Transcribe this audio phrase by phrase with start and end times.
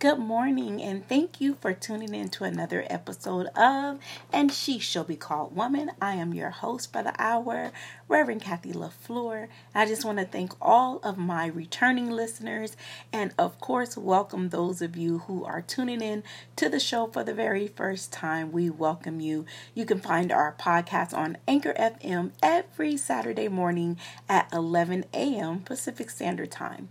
[0.00, 3.98] Good morning, and thank you for tuning in to another episode of
[4.32, 5.90] And She Shall Be Called Woman.
[6.00, 7.70] I am your host for the hour,
[8.08, 9.48] Reverend Kathy LaFleur.
[9.74, 12.78] I just want to thank all of my returning listeners,
[13.12, 16.22] and of course, welcome those of you who are tuning in
[16.56, 18.52] to the show for the very first time.
[18.52, 19.44] We welcome you.
[19.74, 23.98] You can find our podcast on Anchor FM every Saturday morning
[24.30, 25.60] at 11 a.m.
[25.60, 26.88] Pacific Standard Time.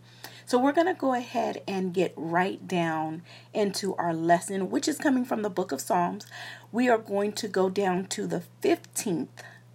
[0.49, 3.21] So we're going to go ahead and get right down
[3.53, 6.25] into our lesson, which is coming from the book of Psalms.
[6.71, 9.27] We are going to go down to the 15th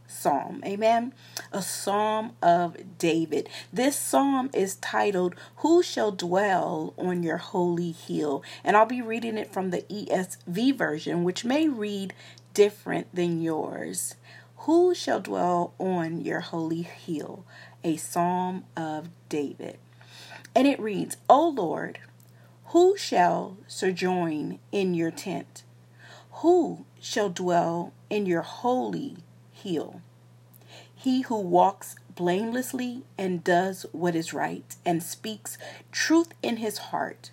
[0.08, 0.64] psalm.
[0.66, 1.14] Amen.
[1.52, 3.48] A psalm of David.
[3.72, 8.42] This psalm is titled, Who Shall Dwell on Your Holy Hill?
[8.64, 12.14] And I'll be reading it from the ESV version, which may read
[12.52, 14.16] different than yours.
[14.64, 17.44] Who shall dwell on your holy hill?
[17.84, 19.78] A psalm of David.
[20.54, 21.98] And it reads, O Lord,
[22.66, 25.64] who shall sojourn in your tent?
[26.42, 29.16] Who shall dwell in your holy
[29.52, 30.00] hill?
[30.94, 35.58] He who walks blamelessly and does what is right and speaks
[35.90, 37.30] truth in his heart,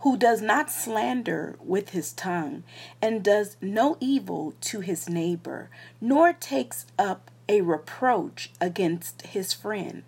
[0.00, 2.64] who does not slander with his tongue
[3.00, 5.70] and does no evil to his neighbor,
[6.00, 10.02] nor takes up a reproach against his friend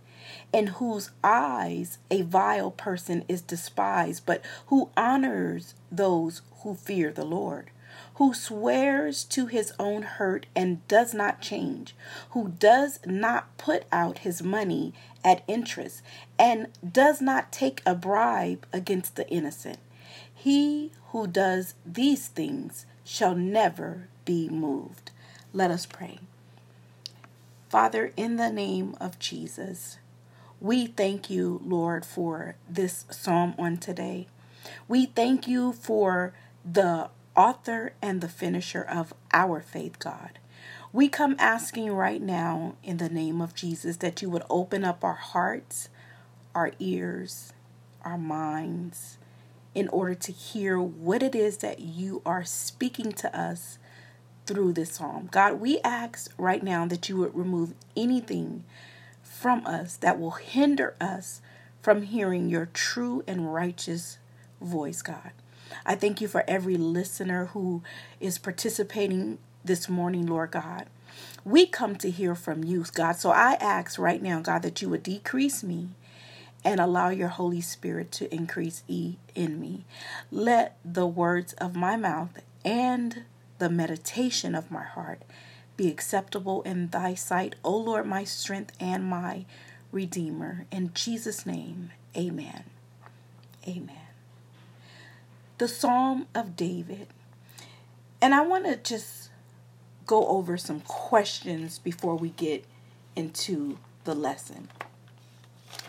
[0.53, 7.25] in whose eyes a vile person is despised, but who honors those who fear the
[7.25, 7.71] Lord,
[8.15, 11.95] who swears to his own hurt and does not change,
[12.31, 14.93] who does not put out his money
[15.25, 16.03] at interest,
[16.39, 19.79] and does not take a bribe against the innocent.
[20.35, 25.11] He who does these things shall never be moved.
[25.53, 26.21] Let us pray.
[27.69, 29.99] Father, in the name of Jesus,
[30.61, 34.27] we thank you, Lord, for this psalm on today.
[34.89, 36.35] We thank you for
[36.65, 40.39] the author and the finisher of our faith, God.
[40.93, 45.05] We come asking right now in the name of Jesus that you would open up
[45.05, 45.91] our hearts,
[46.55, 47.53] our ears,
[48.05, 49.19] our minds
[49.75, 53.79] in order to hear what it is that you are speaking to us
[54.47, 55.29] through this psalm.
[55.31, 58.65] God, we ask right now that you would remove anything
[59.39, 61.41] from us that will hinder us
[61.81, 64.19] from hearing your true and righteous
[64.61, 65.31] voice, God.
[65.87, 67.83] I thank you for every listener who
[68.19, 70.87] is participating this morning, Lord God.
[71.45, 73.17] We come to hear from you, God.
[73.17, 75.91] So I ask right now, God, that you would decrease me
[76.65, 79.85] and allow your Holy Spirit to increase in me.
[80.33, 83.23] Let the words of my mouth and
[83.59, 85.23] the meditation of my heart
[85.79, 89.47] be acceptable in thy sight, O Lord, my strength and my
[89.93, 90.67] redeemer.
[90.71, 92.65] In Jesus' name, amen.
[93.67, 93.97] Amen.
[95.57, 97.07] The Psalm of David.
[98.21, 99.31] And I want to just
[100.05, 102.65] go over some questions before we get
[103.15, 104.69] into the lesson.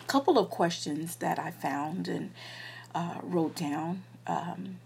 [0.00, 2.30] A couple of questions that I found and
[2.94, 4.04] uh, wrote down.
[4.28, 4.78] Um,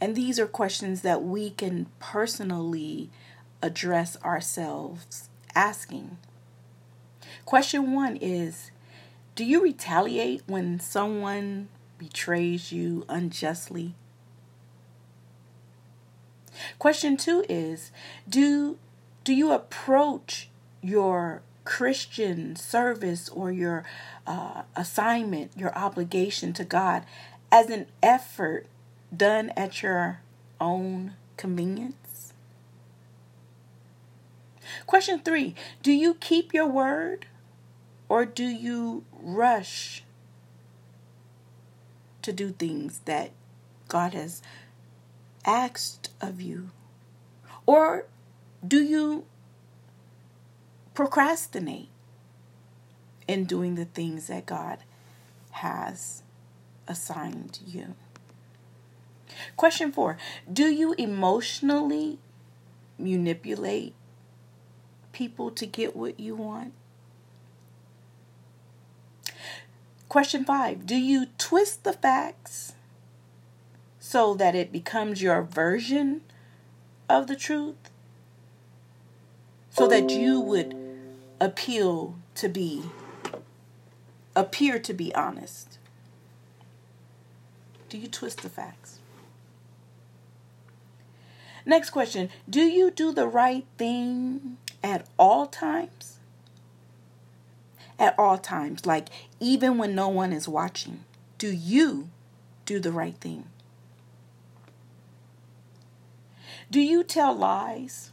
[0.00, 3.10] and these are questions that we can personally
[3.62, 6.18] address ourselves asking.
[7.44, 8.70] Question one is
[9.34, 13.94] Do you retaliate when someone betrays you unjustly?
[16.78, 17.90] Question two is
[18.28, 18.78] Do,
[19.24, 20.48] do you approach
[20.82, 23.84] your Christian service or your
[24.26, 27.04] uh, assignment, your obligation to God,
[27.50, 28.66] as an effort
[29.14, 30.20] done at your
[30.60, 32.07] own convenience?
[34.88, 37.26] Question three Do you keep your word
[38.08, 40.02] or do you rush
[42.22, 43.32] to do things that
[43.88, 44.40] God has
[45.44, 46.70] asked of you?
[47.66, 48.06] Or
[48.66, 49.26] do you
[50.94, 51.90] procrastinate
[53.28, 54.78] in doing the things that God
[55.50, 56.22] has
[56.88, 57.94] assigned you?
[59.54, 60.16] Question four
[60.50, 62.20] Do you emotionally
[62.98, 63.94] manipulate
[65.18, 66.72] people to get what you want?
[70.08, 72.74] Question five Do you twist the facts
[73.98, 76.20] so that it becomes your version
[77.08, 77.90] of the truth?
[79.70, 80.74] So that you would
[81.40, 82.82] appeal to be,
[84.34, 85.78] appear to be honest?
[87.88, 88.98] Do you twist the facts?
[91.66, 96.18] Next question Do you do the right thing at all times.
[97.98, 99.08] At all times, like
[99.40, 101.04] even when no one is watching,
[101.36, 102.10] do you
[102.64, 103.46] do the right thing?
[106.70, 108.12] Do you tell lies?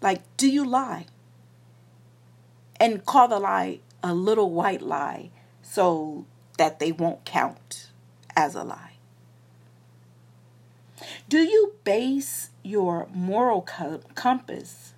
[0.00, 1.06] Like, do you lie?
[2.80, 5.30] And call the lie a little white lie
[5.62, 6.26] so
[6.58, 7.90] that they won't count
[8.34, 8.94] as a lie?
[11.28, 14.94] Do you base your moral compass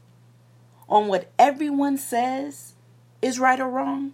[0.88, 2.74] on what everyone says
[3.22, 4.12] is right or wrong?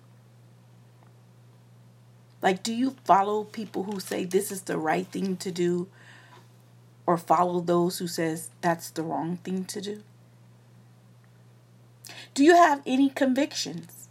[2.43, 5.88] Like, do you follow people who say this is the right thing to do
[7.06, 10.02] or follow those who says that's the wrong thing to do?
[12.35, 14.08] Do you have any convictions?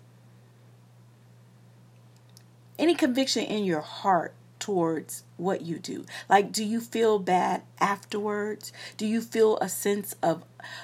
[2.78, 6.06] Any conviction in your heart towards what you do?
[6.30, 8.72] Like do you feel bad afterwards?
[8.98, 10.44] Do you feel a sense of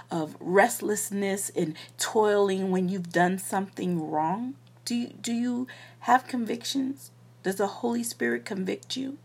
[0.09, 4.55] of restlessness and toiling when you've done something wrong?
[4.85, 5.67] Do you, do you
[6.01, 7.11] have convictions?
[7.43, 9.17] Does the Holy Spirit convict you?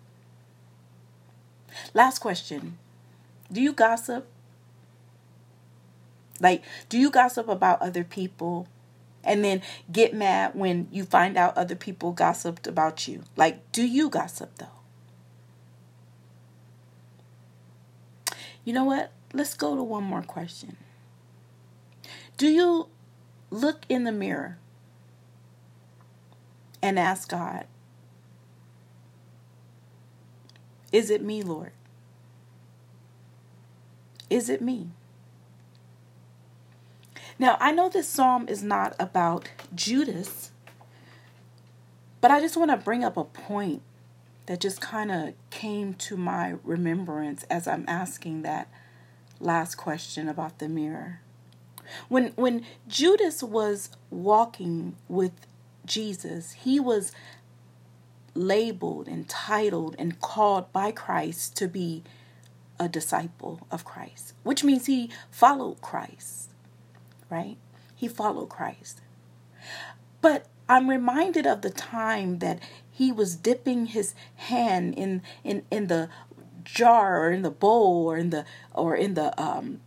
[1.95, 2.79] Last question.
[3.53, 4.27] Do you gossip?
[6.41, 8.67] Like, do you gossip about other people
[9.25, 13.23] and then get mad when you find out other people gossiped about you?
[13.37, 14.67] Like, do you gossip though?
[18.65, 19.13] You know what?
[19.33, 20.77] Let's go to one more question.
[22.37, 22.89] Do you
[23.51, 24.59] look in the mirror
[26.83, 27.67] and ask God,
[30.93, 31.73] Is it me, Lord?
[34.29, 34.91] Is it me?
[37.41, 40.51] Now, I know this psalm is not about Judas,
[42.21, 43.81] but I just want to bring up a point
[44.45, 48.69] that just kind of came to my remembrance as I'm asking that
[49.41, 51.23] last question about the mirror.
[52.11, 55.33] When when Judas was walking with
[55.87, 57.11] Jesus, he was
[58.35, 62.05] labeled and titled and called by Christ to be
[62.79, 66.50] a disciple of Christ, which means he followed Christ
[67.31, 67.57] right?
[67.95, 69.01] He followed Christ.
[70.21, 72.61] But I'm reminded of the time that
[72.91, 76.09] he was dipping his hand in in in the
[76.65, 78.45] jar or in the bowl or in the
[78.75, 79.81] or in the um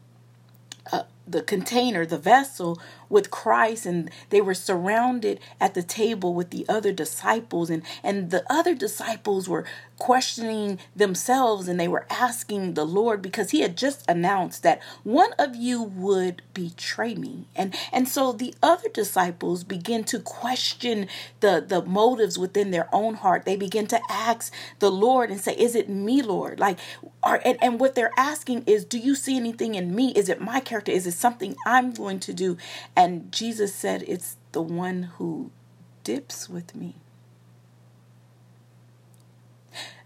[0.91, 2.79] uh, the container, the vessel
[3.09, 8.31] with Christ and they were surrounded at the table with the other disciples and and
[8.31, 9.65] the other disciples were
[9.97, 15.31] questioning themselves and they were asking the Lord because he had just announced that one
[15.39, 17.47] of you would betray me.
[17.55, 21.07] And and so the other disciples begin to question
[21.39, 23.45] the the motives within their own heart.
[23.45, 26.59] They begin to ask the Lord and say is it me Lord?
[26.59, 26.79] Like
[27.23, 30.11] are and, and what they're asking is do you see anything in me?
[30.11, 30.91] Is it my character?
[30.91, 32.57] Is it something I'm going to do
[32.95, 35.51] and Jesus said, It's the one who
[36.03, 36.95] dips with me.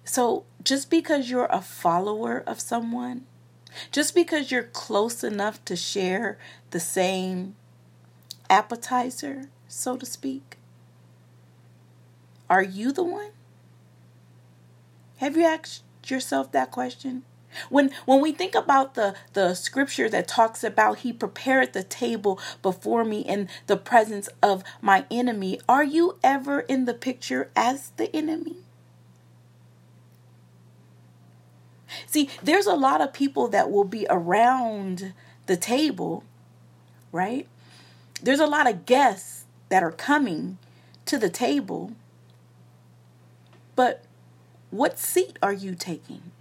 [0.04, 3.26] So just because you're a follower of someone,
[3.92, 6.38] just because you're close enough to share
[6.72, 7.56] the same
[8.50, 10.58] appetizer, so to speak,
[12.50, 13.32] are you the one?
[15.18, 17.24] Have you asked yourself that question?
[17.70, 22.40] When when we think about the the scripture that talks about he prepared the table
[22.62, 27.92] before me in the presence of my enemy, are you ever in the picture as
[27.98, 28.58] the enemy?
[32.06, 35.14] See, there's a lot of people that will be around
[35.46, 36.24] the table,
[37.12, 37.48] right?
[38.22, 40.58] There's a lot of guests that are coming
[41.06, 41.94] to the table.
[43.76, 44.04] But
[44.72, 46.32] what seat are you taking?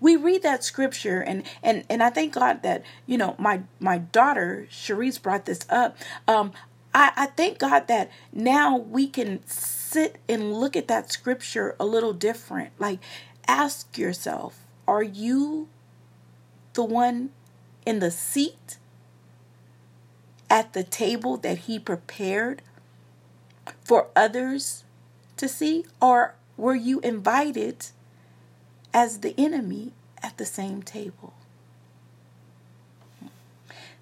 [0.00, 3.98] We read that scripture and and and I thank God that you know my my
[3.98, 5.96] daughter Cherise brought this up.
[6.28, 6.52] Um,
[6.94, 11.84] I, I thank God that now we can sit and look at that scripture a
[11.84, 12.70] little different.
[12.78, 13.00] Like,
[13.46, 15.68] ask yourself, are you
[16.72, 17.30] the one
[17.84, 18.78] in the seat
[20.48, 22.62] at the table that He prepared
[23.84, 24.84] for others
[25.36, 25.84] to see?
[26.00, 27.88] Or were you invited
[28.92, 31.34] as the enemy at the same table?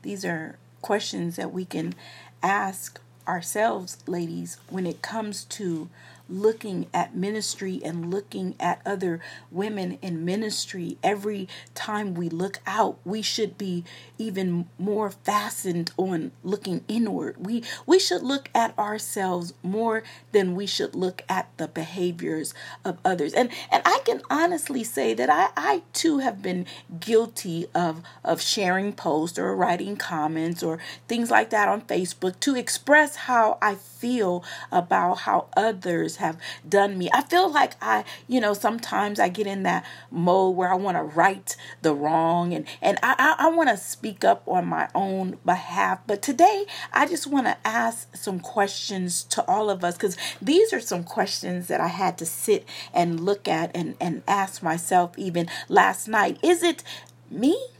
[0.02, 1.94] These are questions that we can
[2.42, 5.88] ask ourselves, ladies, when it comes to
[6.28, 10.98] looking at ministry and looking at other women in ministry.
[11.02, 13.84] Every time we look out we should be
[14.18, 17.36] even more fastened on looking inward.
[17.44, 20.02] We we should look at ourselves more
[20.32, 22.54] than we should look at the behaviors
[22.84, 23.32] of others.
[23.32, 26.66] And and I can honestly say that I, I too have been
[27.00, 30.78] guilty of, of sharing posts or writing comments or
[31.08, 36.98] things like that on Facebook to express how I feel about how others have done
[36.98, 37.08] me.
[37.12, 40.96] I feel like I, you know, sometimes I get in that mode where I want
[40.96, 44.88] to right the wrong and, and I, I, I want to speak up on my
[44.94, 46.00] own behalf.
[46.06, 50.72] But today, I just want to ask some questions to all of us because these
[50.72, 55.18] are some questions that I had to sit and look at and, and ask myself
[55.18, 56.38] even last night.
[56.42, 56.82] Is it
[57.30, 57.73] me?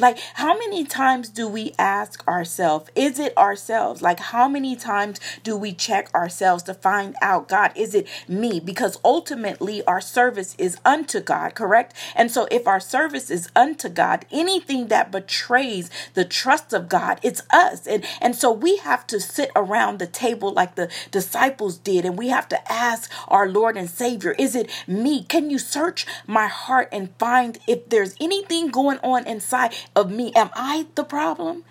[0.00, 4.02] Like, how many times do we ask ourselves, is it ourselves?
[4.02, 8.60] Like, how many times do we check ourselves to find out, God, is it me?
[8.60, 11.94] Because ultimately, our service is unto God, correct?
[12.16, 17.20] And so, if our service is unto God, anything that betrays the trust of God,
[17.22, 17.86] it's us.
[17.86, 22.16] And, and so, we have to sit around the table like the disciples did, and
[22.18, 25.24] we have to ask our Lord and Savior, is it me?
[25.24, 29.74] Can you search my heart and find if there's anything going on inside?
[29.96, 30.32] Of me.
[30.34, 31.64] Am I the problem?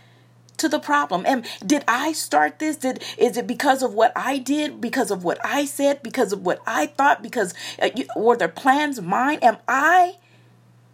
[0.60, 4.38] to the problem am did i start this did is it because of what i
[4.38, 8.36] did because of what i said because of what i thought because uh, you, were
[8.36, 10.16] their plans mine am i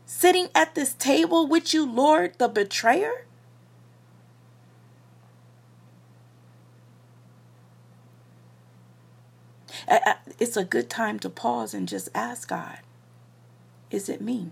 [0.06, 3.26] sitting at this table with you lord the betrayer
[10.40, 12.80] it's a good time to pause and just ask god
[13.90, 14.52] is it me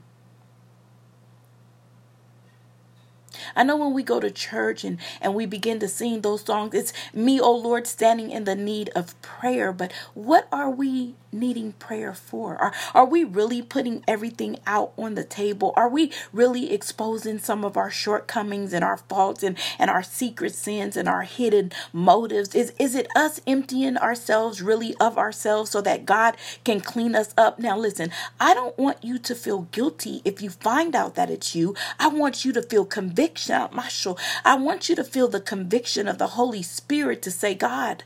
[3.56, 6.74] I know when we go to church and, and we begin to sing those songs,
[6.74, 9.72] it's me, oh Lord, standing in the need of prayer.
[9.72, 12.56] But what are we needing prayer for?
[12.58, 15.74] Are, are we really putting everything out on the table?
[15.76, 20.54] Are we really exposing some of our shortcomings and our faults and, and our secret
[20.56, 22.56] sins and our hidden motives?
[22.56, 27.34] Is, is it us emptying ourselves really of ourselves so that God can clean us
[27.38, 27.60] up?
[27.60, 31.56] Now, listen, I don't want you to feel guilty if you find out that it's
[31.56, 31.76] you.
[32.00, 33.54] I want you to feel conviction.
[34.46, 38.04] I want you to feel the conviction of the Holy Spirit to say, God,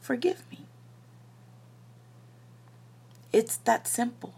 [0.00, 0.47] forgive me.
[3.32, 4.34] It's that simple.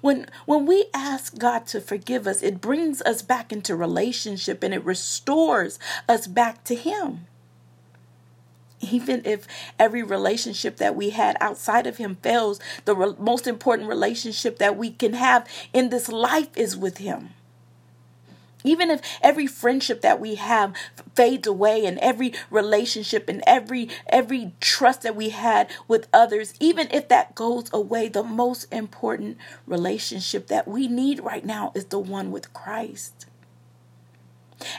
[0.00, 4.74] When when we ask God to forgive us, it brings us back into relationship and
[4.74, 5.78] it restores
[6.08, 7.26] us back to him.
[8.80, 9.46] Even if
[9.78, 14.76] every relationship that we had outside of him fails, the re- most important relationship that
[14.76, 17.30] we can have in this life is with him.
[18.64, 20.74] Even if every friendship that we have
[21.14, 26.88] fades away and every relationship and every every trust that we had with others, even
[26.90, 31.98] if that goes away, the most important relationship that we need right now is the
[31.98, 33.26] one with Christ.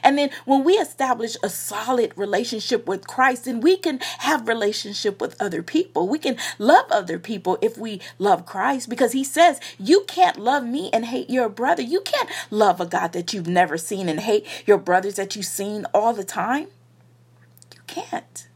[0.03, 5.21] And then when we establish a solid relationship with Christ, then we can have relationship
[5.21, 6.07] with other people.
[6.07, 10.65] We can love other people if we love Christ because he says, you can't love
[10.65, 11.81] me and hate your brother.
[11.81, 15.45] You can't love a God that you've never seen and hate your brothers that you've
[15.45, 16.67] seen all the time.
[17.73, 18.47] You can't.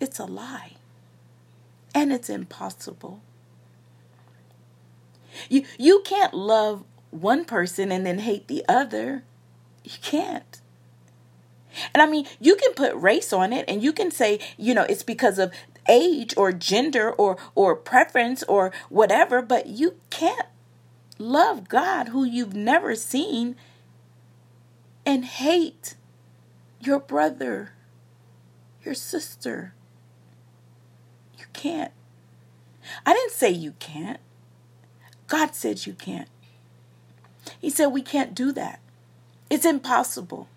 [0.00, 0.72] It's a lie.
[1.94, 3.20] And it's impossible.
[5.48, 9.24] You you can't love one person and then hate the other.
[9.84, 10.60] You can't.
[11.94, 14.82] And I mean, you can put race on it and you can say, you know,
[14.82, 15.52] it's because of
[15.88, 20.46] age or gender or or preference or whatever, but you can't
[21.18, 23.56] love God who you've never seen
[25.04, 25.94] and hate
[26.80, 27.72] your brother,
[28.84, 29.74] your sister.
[31.38, 31.92] You can't.
[33.06, 34.20] I didn't say you can't.
[35.26, 36.28] God said you can't.
[37.60, 38.80] He said we can't do that.
[39.52, 40.48] It's impossible.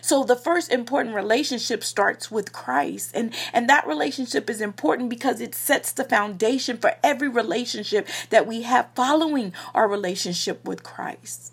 [0.00, 5.40] So the first important relationship starts with Christ and and that relationship is important because
[5.40, 11.52] it sets the foundation for every relationship that we have following our relationship with Christ.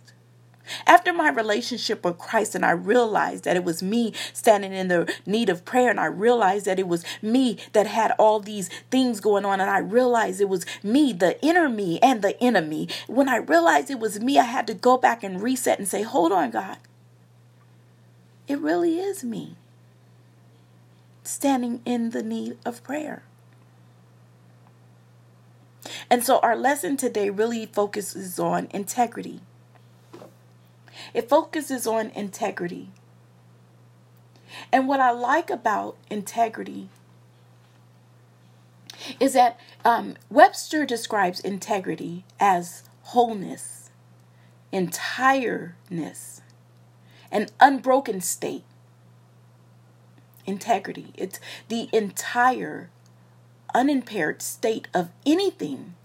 [0.88, 5.14] After my relationship with Christ, and I realized that it was me standing in the
[5.26, 9.20] need of prayer, and I realized that it was me that had all these things
[9.20, 12.88] going on, and I realized it was me, the inner me, and the enemy.
[13.08, 16.04] When I realized it was me, I had to go back and reset and say,
[16.04, 16.78] Hold on, God.
[18.48, 19.56] It really is me
[21.24, 23.24] standing in the need of prayer.
[26.10, 29.42] And so our lesson today really focuses on integrity.
[31.14, 32.90] It focuses on integrity.
[34.72, 36.90] And what I like about integrity
[39.20, 43.90] is that um, Webster describes integrity as wholeness,
[44.72, 46.42] entireness,
[47.32, 48.64] an unbroken state.
[50.46, 51.14] Integrity.
[51.16, 52.90] It's the entire,
[53.74, 55.96] unimpaired state of anything,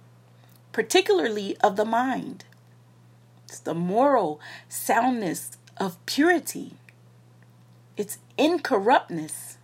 [0.72, 2.44] particularly of the mind.
[3.48, 6.74] It's the moral soundness of purity.
[7.96, 9.56] It's incorruptness.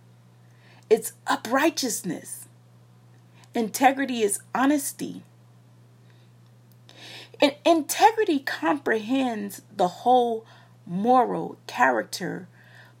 [0.89, 2.47] It's uprightness.
[3.53, 5.21] Integrity is honesty.
[7.39, 10.47] And integrity comprehends the whole
[10.87, 12.47] moral character,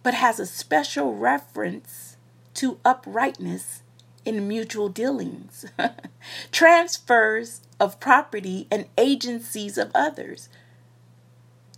[0.03, 2.15] but has a special reference
[2.53, 3.81] to uprightness
[4.23, 5.65] in mutual dealings,
[6.51, 10.47] transfers of property, and agencies of others.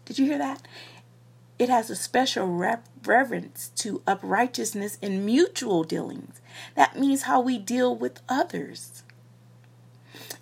[0.08, 0.62] Did you hear that?
[1.60, 6.40] It has a special reverence to uprightness in mutual dealings.
[6.76, 9.04] That means how we deal with others.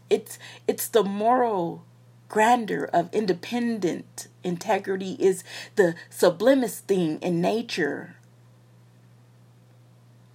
[0.07, 1.83] It's it's the moral
[2.29, 5.43] grandeur of independent integrity is
[5.77, 8.17] the sublimest thing in nature.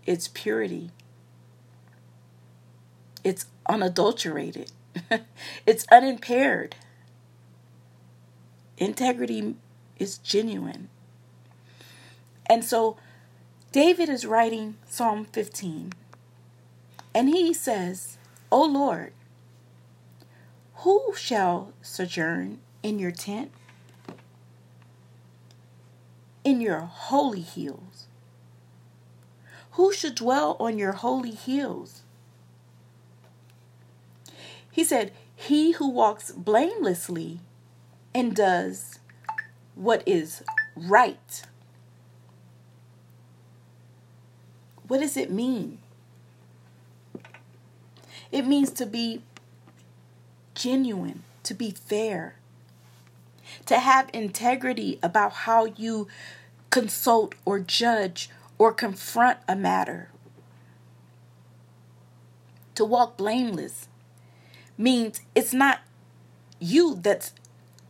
[0.07, 0.91] It's purity.
[3.23, 4.73] It's unadulterated.
[5.67, 6.75] it's unimpaired.
[8.81, 9.57] Integrity
[9.99, 10.89] is genuine.
[12.47, 12.97] And so
[13.73, 15.93] David is writing Psalm 15.
[17.15, 18.17] And he says,
[18.51, 19.13] O Lord,
[20.77, 23.53] who shall sojourn in your tent?
[26.43, 28.07] In your holy hills.
[29.73, 32.03] Who should dwell on your holy hills?
[34.71, 37.41] He said, He who walks blamelessly
[38.15, 38.99] and does
[39.75, 40.43] what is
[40.77, 41.43] right.
[44.89, 45.79] What does it mean?
[48.33, 49.23] It means to be
[50.55, 52.37] genuine, to be fair,
[53.67, 56.09] to have integrity about how you
[56.71, 60.11] consult or judge or confront a matter.
[62.75, 63.89] To walk blameless
[64.79, 65.81] means it's not
[66.59, 67.33] you that's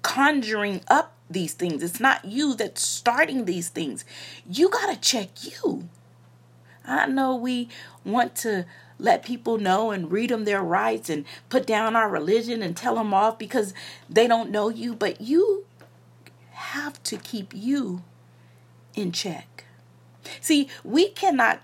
[0.03, 1.83] conjuring up these things.
[1.83, 4.05] It's not you that's starting these things.
[4.49, 5.89] You got to check you.
[6.85, 7.69] I know we
[8.05, 8.67] want to
[8.99, 12.97] let people know and read them their rights and put down our religion and tell
[12.97, 13.73] them off because
[14.09, 15.65] they don't know you, but you
[16.51, 18.03] have to keep you
[18.95, 19.65] in check.
[20.41, 21.63] See, we cannot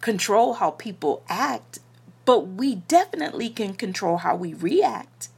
[0.00, 1.78] control how people act,
[2.24, 5.28] but we definitely can control how we react.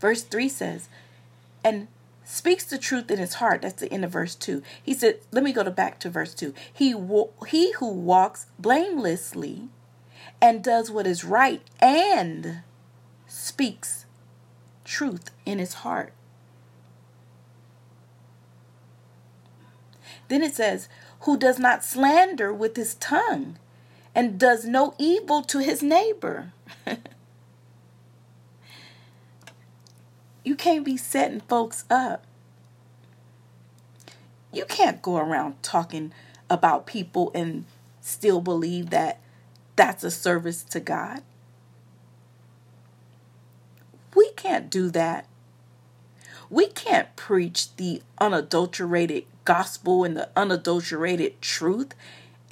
[0.00, 0.88] Verse 3 says,
[1.64, 1.88] and
[2.24, 3.62] speaks the truth in his heart.
[3.62, 4.62] That's the end of verse 2.
[4.82, 6.52] He said, let me go to back to verse 2.
[6.72, 6.94] He,
[7.48, 9.68] he who walks blamelessly
[10.40, 12.62] and does what is right and
[13.26, 14.06] speaks
[14.84, 16.12] truth in his heart.
[20.28, 20.88] Then it says,
[21.20, 23.58] who does not slander with his tongue
[24.14, 26.52] and does no evil to his neighbor.
[30.46, 32.24] You can't be setting folks up.
[34.52, 36.12] You can't go around talking
[36.48, 37.64] about people and
[38.00, 39.18] still believe that
[39.74, 41.24] that's a service to God.
[44.14, 45.26] We can't do that.
[46.48, 51.92] We can't preach the unadulterated gospel and the unadulterated truth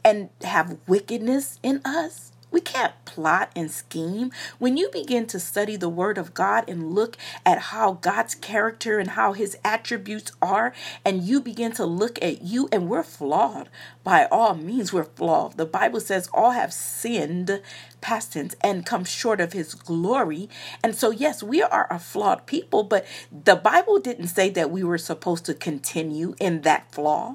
[0.05, 2.33] and have wickedness in us.
[2.55, 4.31] We can't plot and scheme.
[4.61, 9.01] When you begin to study the Word of God and look at how God's character
[9.01, 10.73] and how His attributes are,
[11.05, 13.71] and you begin to look at you, and we're flawed.
[14.05, 15.57] By all means, we're flawed.
[15.57, 17.61] The Bible says all have sinned,
[18.01, 20.49] past tense, and come short of His glory.
[20.81, 24.85] And so, yes, we are a flawed people, but the Bible didn't say that we
[24.85, 27.35] were supposed to continue in that flaw.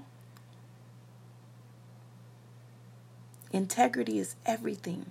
[3.52, 5.08] Integrity is everything.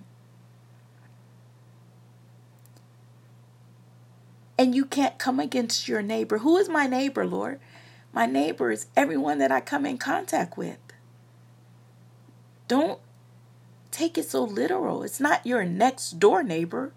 [4.57, 6.39] And you can't come against your neighbor.
[6.39, 7.59] Who is my neighbor, Lord?
[8.11, 10.77] My neighbor is everyone that I come in contact with.
[12.67, 12.99] Don't
[13.91, 15.03] take it so literal.
[15.03, 16.93] It's not your next door neighbor.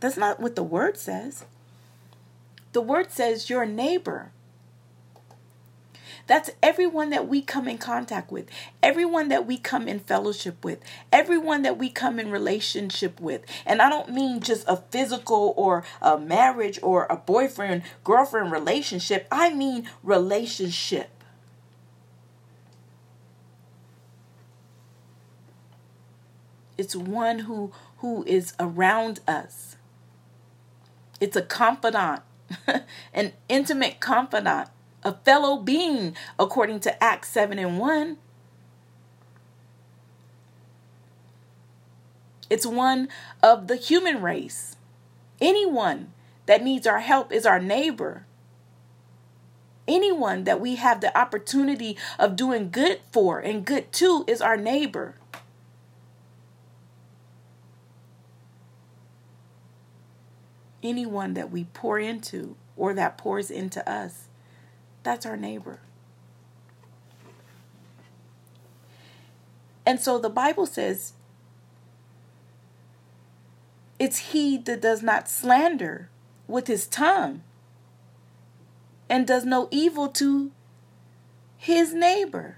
[0.00, 1.44] That's not what the word says.
[2.72, 4.32] The word says your neighbor.
[6.26, 8.48] That's everyone that we come in contact with,
[8.82, 10.80] everyone that we come in fellowship with,
[11.12, 13.42] everyone that we come in relationship with.
[13.66, 19.26] And I don't mean just a physical or a marriage or a boyfriend girlfriend relationship,
[19.30, 21.10] I mean relationship.
[26.76, 29.76] It's one who who is around us.
[31.20, 32.22] It's a confidant,
[33.14, 34.68] an intimate confidant
[35.04, 38.16] a fellow being, according to Acts 7 and 1.
[42.50, 43.08] It's one
[43.42, 44.76] of the human race.
[45.40, 46.12] Anyone
[46.46, 48.26] that needs our help is our neighbor.
[49.86, 54.56] Anyone that we have the opportunity of doing good for and good to is our
[54.56, 55.16] neighbor.
[60.82, 64.28] Anyone that we pour into or that pours into us,
[65.04, 65.78] that's our neighbor.
[69.86, 71.12] And so the Bible says
[73.98, 76.08] it's he that does not slander
[76.48, 77.42] with his tongue
[79.08, 80.50] and does no evil to
[81.56, 82.56] his neighbor.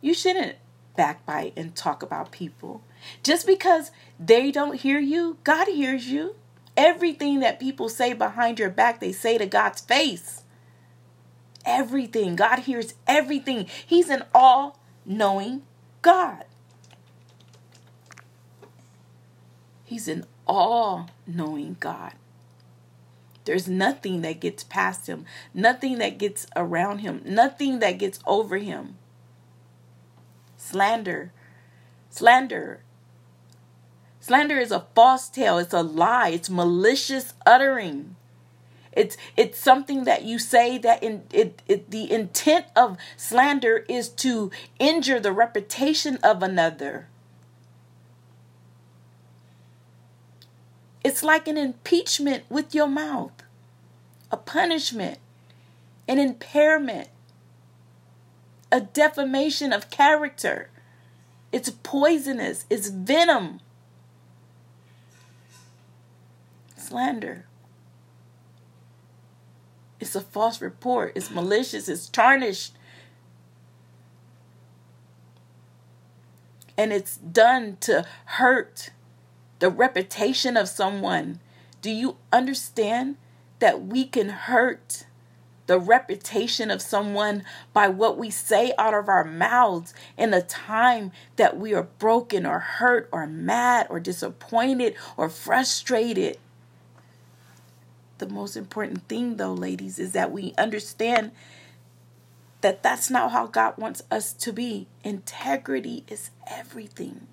[0.00, 0.56] You shouldn't
[0.96, 2.82] backbite and talk about people.
[3.22, 3.90] Just because
[4.20, 6.36] they don't hear you, God hears you.
[6.76, 10.42] Everything that people say behind your back, they say to God's face.
[11.64, 12.34] Everything.
[12.34, 13.66] God hears everything.
[13.86, 15.62] He's an all knowing
[16.00, 16.44] God.
[19.84, 22.14] He's an all knowing God.
[23.44, 28.58] There's nothing that gets past him, nothing that gets around him, nothing that gets over
[28.58, 28.96] him.
[30.56, 31.32] Slander.
[32.08, 32.82] Slander.
[34.22, 38.14] Slander is a false tale, it's a lie, it's malicious uttering.
[38.92, 44.08] It's it's something that you say that in it, it the intent of slander is
[44.10, 47.08] to injure the reputation of another.
[51.02, 53.42] It's like an impeachment with your mouth,
[54.30, 55.18] a punishment,
[56.06, 57.08] an impairment,
[58.70, 60.70] a defamation of character.
[61.50, 63.58] It's poisonous, it's venom.
[66.92, 67.46] Slander.
[69.98, 72.74] It's a false report, it's malicious, it's tarnished.
[76.76, 78.90] And it's done to hurt
[79.58, 81.40] the reputation of someone.
[81.80, 83.16] Do you understand
[83.60, 85.06] that we can hurt
[85.66, 91.10] the reputation of someone by what we say out of our mouths in a time
[91.36, 96.36] that we are broken or hurt or mad or disappointed or frustrated?
[98.22, 101.32] The most important thing, though, ladies, is that we understand
[102.60, 104.86] that that's not how God wants us to be.
[105.02, 107.26] Integrity is everything.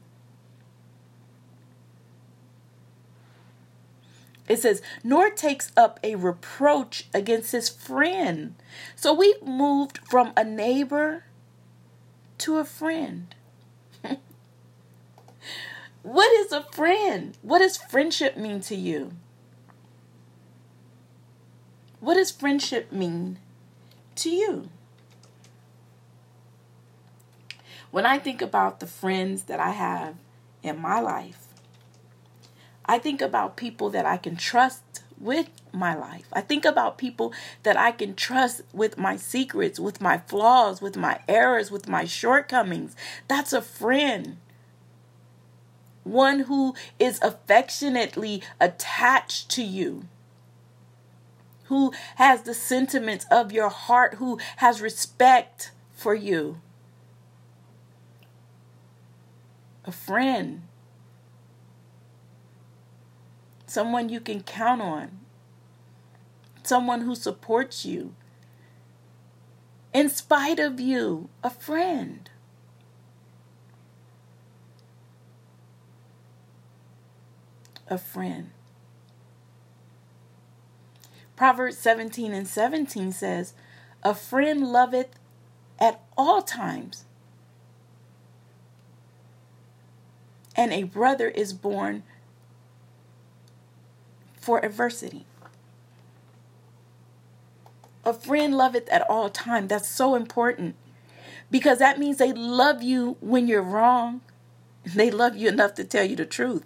[4.48, 8.56] It says, nor takes up a reproach against his friend.
[8.96, 11.26] So we've moved from a neighbor
[12.40, 13.36] to a friend.
[16.02, 17.38] what is a friend?
[17.44, 19.12] What does friendship mean to you?
[22.00, 23.40] What does friendship mean
[24.16, 24.70] to you?
[27.92, 30.16] When I think about the friends that I have
[30.64, 31.48] in my life,
[32.86, 36.26] I think about people that I can trust with my life.
[36.32, 37.34] I think about people
[37.64, 42.06] that I can trust with my secrets, with my flaws, with my errors, with my
[42.06, 42.96] shortcomings.
[43.28, 44.38] That's a friend.
[46.04, 50.06] One who is affectionately attached to you,
[51.70, 56.60] who has the sentiments of your heart, who has respect for you.
[59.86, 60.64] A friend
[63.70, 65.20] someone you can count on,
[66.64, 68.16] someone who supports you,
[69.94, 72.30] in spite of you, a friend.
[77.88, 78.52] A friend.
[81.40, 83.54] Proverbs 17 and 17 says,
[84.04, 85.18] A friend loveth
[85.80, 87.06] at all times,
[90.54, 92.04] and a brother is born
[94.34, 95.26] for adversity.
[98.04, 99.70] A friend loveth at all time.
[99.70, 100.76] That's so important
[101.50, 104.20] because that means they love you when you're wrong.
[104.84, 106.66] They love you enough to tell you the truth.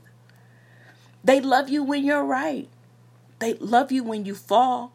[1.23, 2.69] They love you when you're right.
[3.43, 4.93] They love you when you fall.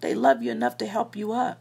[0.00, 1.60] They love you enough to help you up.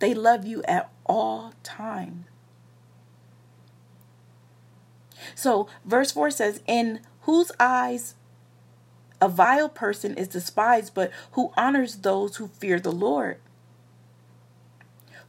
[0.00, 2.26] They love you at all times.
[5.34, 8.16] So, verse 4 says, In whose eyes
[9.18, 13.38] a vile person is despised, but who honors those who fear the Lord,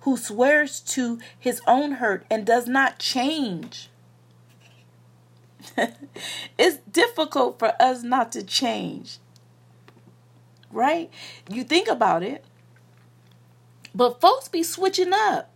[0.02, 3.90] who swears to his own hurt and does not change.
[6.58, 9.17] it's difficult for us not to change,
[10.71, 11.10] right?
[11.50, 12.43] You think about it,
[13.93, 15.50] but folks be switching up.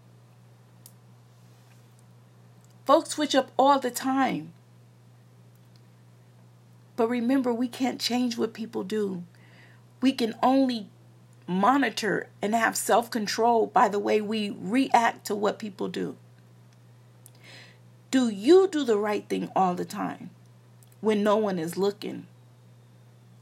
[2.85, 4.53] Folks switch up all the time.
[6.95, 9.23] But remember, we can't change what people do.
[10.01, 10.87] We can only
[11.47, 16.15] monitor and have self control by the way we react to what people do.
[18.15, 20.29] Do you do the right thing all the time
[21.01, 22.27] when no one is looking?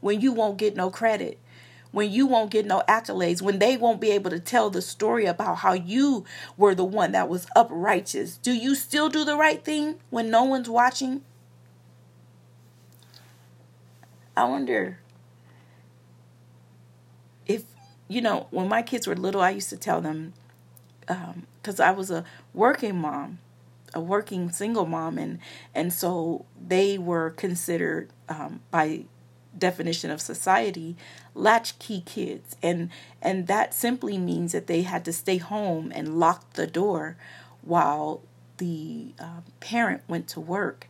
[0.00, 1.38] When you won't get no credit?
[1.92, 3.40] When you won't get no accolades?
[3.40, 6.24] When they won't be able to tell the story about how you
[6.56, 8.38] were the one that was uprighteous?
[8.38, 11.22] Do you still do the right thing when no one's watching?
[14.36, 14.98] I wonder
[17.46, 17.62] if,
[18.08, 20.32] you know, when my kids were little, I used to tell them,
[21.06, 23.38] because um, I was a working mom,
[23.94, 25.38] a working single mom, and,
[25.74, 29.04] and so they were considered um, by
[29.56, 30.96] definition of society
[31.32, 32.90] latchkey kids and
[33.22, 37.16] and that simply means that they had to stay home and lock the door
[37.62, 38.20] while
[38.58, 40.88] the uh, parent went to work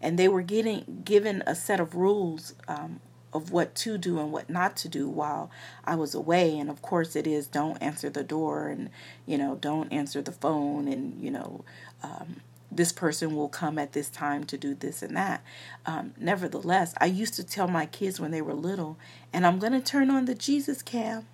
[0.00, 3.00] and they were getting given a set of rules um,
[3.32, 5.50] of what to do and what not to do while
[5.84, 6.56] I was away.
[6.58, 8.90] And of course, it is don't answer the door and,
[9.26, 11.64] you know, don't answer the phone and, you know,
[12.04, 12.40] um,
[12.70, 15.42] this person will come at this time to do this and that.
[15.86, 18.98] Um, nevertheless, I used to tell my kids when they were little,
[19.32, 21.26] and I'm going to turn on the Jesus cam.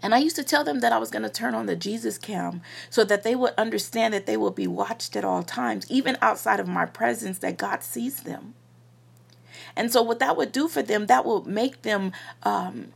[0.00, 2.16] And I used to tell them that I was going to turn on the Jesus
[2.16, 6.16] cam so that they would understand that they will be watched at all times, even
[6.22, 8.54] outside of my presence, that God sees them.
[9.74, 12.12] And so, what that would do for them, that will make them.
[12.44, 12.92] Um,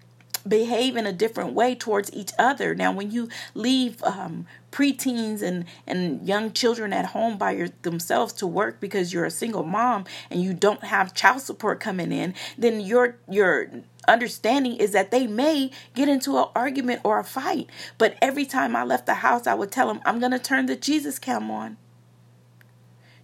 [0.46, 2.74] behave in a different way towards each other.
[2.74, 8.33] Now, when you leave um, preteens and, and young children at home by your, themselves
[8.35, 12.35] to work because you're a single mom and you don't have child support coming in,
[12.57, 13.70] then your your
[14.07, 17.68] understanding is that they may get into an argument or a fight.
[17.98, 20.66] But every time I left the house, I would tell them, I'm going to turn
[20.66, 21.77] the Jesus cam on.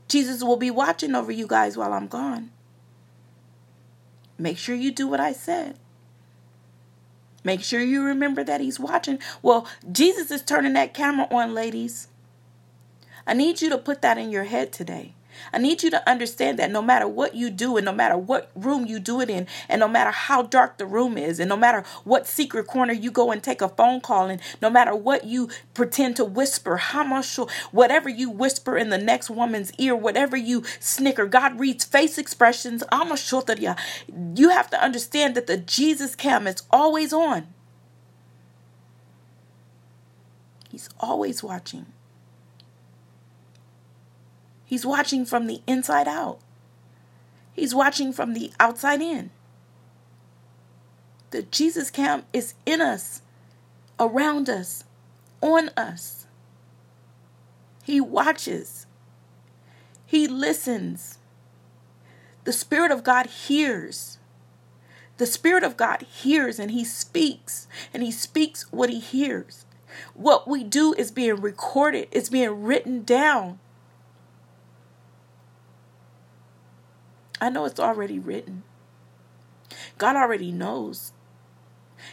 [0.09, 2.51] Jesus will be watching over you guys while I'm gone.
[4.39, 5.79] Make sure you do what I said.
[7.45, 9.19] Make sure you remember that he's watching.
[9.43, 12.09] Well, Jesus is turning that camera on, ladies.
[13.27, 15.15] I need you to put that in your head today.
[15.53, 18.51] I need you to understand that no matter what you do, and no matter what
[18.55, 21.57] room you do it in, and no matter how dark the room is, and no
[21.57, 25.25] matter what secret corner you go and take a phone call, and no matter what
[25.25, 27.37] you pretend to whisper, how much,
[27.71, 32.83] whatever you whisper in the next woman's ear, whatever you snicker, God reads face expressions.
[34.37, 37.47] You have to understand that the Jesus cam is always on.
[40.71, 41.87] He's always watching.
[44.75, 46.41] He's watching from the inside out.
[47.53, 49.31] He's watching from the outside in.
[51.31, 53.23] The Jesus cam is in us,
[54.01, 54.83] around us,
[55.41, 56.27] on us.
[57.85, 58.87] He watches.
[60.05, 61.19] He listens.
[62.43, 64.19] The Spirit of God hears.
[65.19, 69.67] The Spirit of God hears and He speaks, and He speaks what He hears.
[70.15, 73.61] What we do is being recorded, it's being written down.
[77.45, 78.63] I know it's already written.
[79.99, 81.13] God already knows.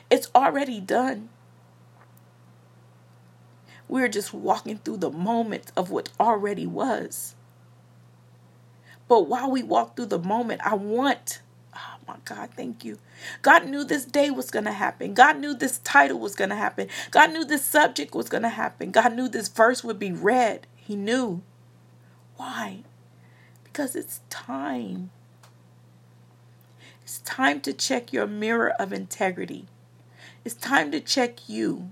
[0.10, 1.30] It's already done.
[3.88, 7.36] We're just walking through the moment of what already was.
[9.08, 11.41] But while we walk through the moment, I want,
[11.76, 13.00] oh my God, thank you.
[13.41, 15.13] God knew this day was going to happen.
[15.13, 16.88] God knew this title was going to happen.
[17.12, 18.91] God knew this subject was going to happen.
[18.91, 20.67] God knew this verse would be read.
[20.76, 21.41] He knew.
[22.38, 22.84] Why?
[23.63, 25.12] Because it's time.
[27.12, 29.67] It's time to check your mirror of integrity.
[30.45, 31.91] It's time to check you.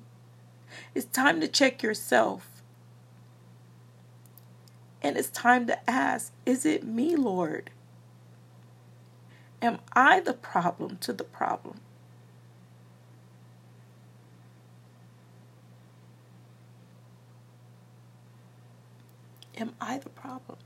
[0.96, 2.62] It's time to check yourself.
[5.02, 7.70] And it's time to ask Is it me, Lord?
[9.62, 11.82] Am I the problem to the problem?
[19.58, 20.60] Am I the problem?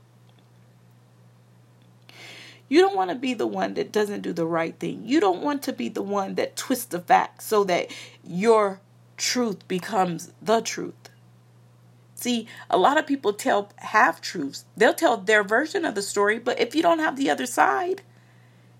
[2.68, 5.02] You don't want to be the one that doesn't do the right thing.
[5.04, 7.90] You don't want to be the one that twists the facts so that
[8.24, 8.80] your
[9.16, 10.94] truth becomes the truth.
[12.14, 14.64] See, a lot of people tell half truths.
[14.76, 18.02] They'll tell their version of the story, but if you don't have the other side,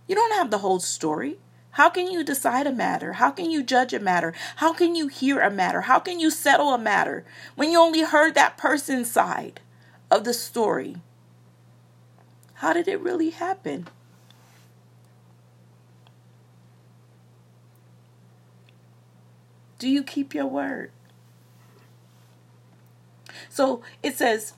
[0.07, 1.39] you don't have the whole story.
[1.73, 3.15] How can you decide a matter?
[3.15, 4.33] How can you judge a matter?
[4.57, 5.83] How can you hear a matter?
[5.83, 7.25] How can you settle a matter
[7.57, 9.61] when you only heard that person's side
[10.11, 10.97] of the story?
[12.55, 13.89] How did it really happen?
[19.79, 20.91] Do you keep your word?
[23.49, 24.55] So it says,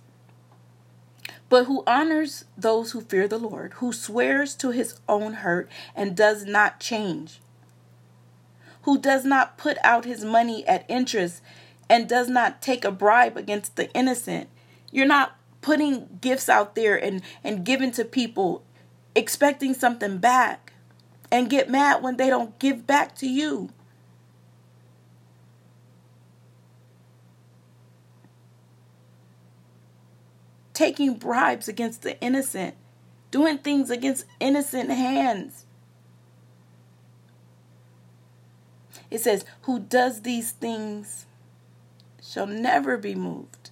[1.48, 6.16] but who honors those who fear the Lord, who swears to his own hurt and
[6.16, 7.40] does not change,
[8.82, 11.42] who does not put out his money at interest
[11.88, 14.48] and does not take a bribe against the innocent.
[14.90, 18.62] You're not putting gifts out there and, and giving to people
[19.16, 20.74] expecting something back
[21.28, 23.68] and get mad when they don't give back to you.
[30.72, 32.74] taking bribes against the innocent,
[33.30, 35.64] doing things against innocent hands.
[39.10, 41.24] It says, Who does these things
[42.22, 43.65] shall never be moved.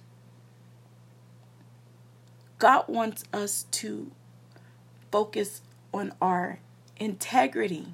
[2.57, 4.11] God wants us to
[5.11, 5.61] focus
[5.93, 6.59] on our
[6.97, 7.87] integrity.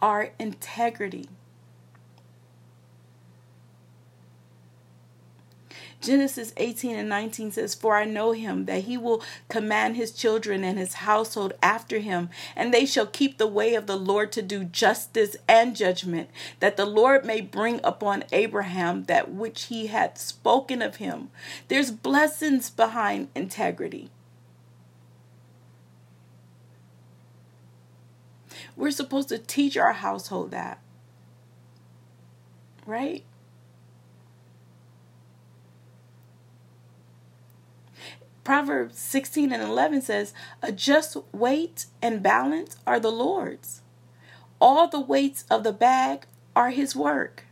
[0.00, 1.28] Our integrity.
[6.00, 10.64] Genesis 18 and 19 says, For I know him, that he will command his children
[10.64, 14.42] and his household after him, and they shall keep the way of the Lord to
[14.42, 20.16] do justice and judgment, that the Lord may bring upon Abraham that which he had
[20.16, 21.30] spoken of him.
[21.68, 24.10] There's blessings behind integrity.
[28.74, 30.80] We're supposed to teach our household that.
[32.86, 33.24] Right?
[38.50, 43.80] Proverbs 16 and 11 says, A just weight and balance are the Lord's.
[44.60, 47.44] All the weights of the bag are his work.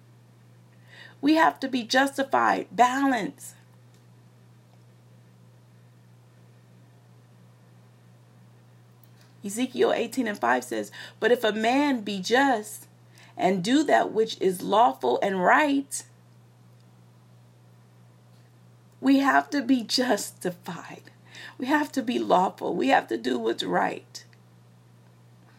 [1.20, 3.54] We have to be justified, balanced.
[9.44, 12.88] Ezekiel 18 and 5 says, But if a man be just
[13.36, 16.02] and do that which is lawful and right,
[19.00, 21.10] we have to be justified.
[21.58, 22.74] We have to be lawful.
[22.74, 24.24] We have to do what's right.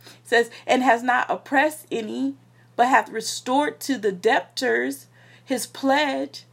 [0.05, 2.35] It says, and has not oppressed any,
[2.75, 5.07] but hath restored to the debtors
[5.43, 6.45] his pledge,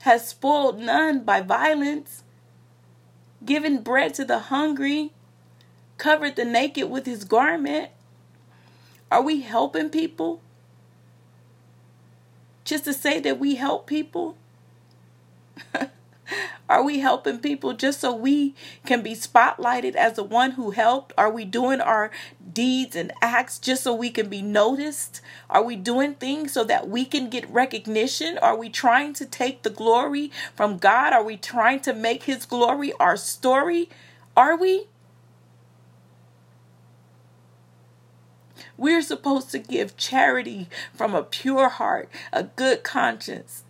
[0.00, 2.24] has spoiled none by violence,
[3.44, 5.12] given bread to the hungry,
[5.98, 7.90] covered the naked with his garment.
[9.10, 10.40] Are we helping people?
[12.64, 14.36] Just to say that we help people?
[16.68, 18.54] Are we helping people just so we
[18.86, 21.12] can be spotlighted as the one who helped?
[21.18, 22.10] Are we doing our
[22.52, 25.20] deeds and acts just so we can be noticed?
[25.50, 28.38] Are we doing things so that we can get recognition?
[28.38, 31.12] Are we trying to take the glory from God?
[31.12, 33.90] Are we trying to make His glory our story?
[34.36, 34.86] Are we?
[38.78, 43.64] We're supposed to give charity from a pure heart, a good conscience.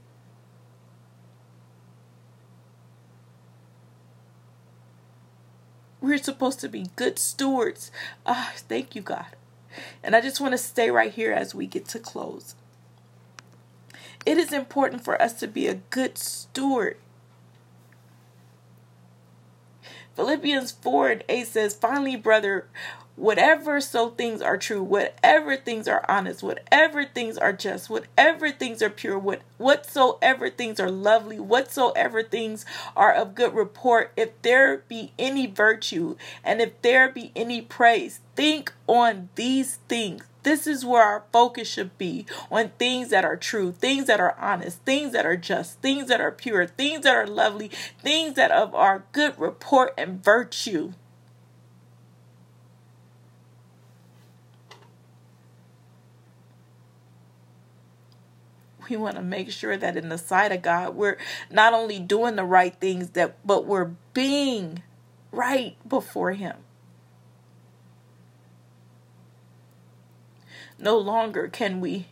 [6.02, 7.92] We're supposed to be good stewards.
[8.26, 9.36] Ah, thank you, God.
[10.02, 12.56] And I just want to stay right here as we get to close.
[14.26, 16.96] It is important for us to be a good steward.
[20.14, 22.66] Philippians 4 and 8 says, Finally, brother,
[23.16, 28.82] whatever so things are true, whatever things are honest, whatever things are just, whatever things
[28.82, 32.64] are pure, what whatsoever things are lovely, whatsoever things
[32.96, 38.20] are of good report, if there be any virtue and if there be any praise,
[38.34, 40.24] think on these things.
[40.42, 44.36] This is where our focus should be on things that are true, things that are
[44.38, 48.50] honest, things that are just, things that are pure, things that are lovely, things that
[48.50, 50.94] of our good report and virtue.
[58.92, 61.16] we want to make sure that in the sight of God, we're
[61.50, 64.82] not only doing the right things that but we're being
[65.30, 66.56] right before him.
[70.82, 72.08] No longer can we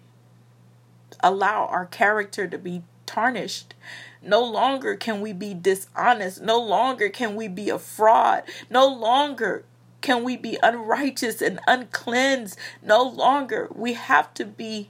[1.19, 3.75] allow our character to be tarnished.
[4.23, 6.41] No longer can we be dishonest.
[6.41, 8.45] No longer can we be a fraud.
[8.71, 9.65] No longer
[10.01, 12.57] can we be unrighteous and uncleansed.
[12.81, 13.69] No longer.
[13.75, 14.89] We have to be